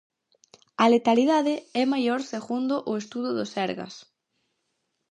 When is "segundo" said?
2.33-2.75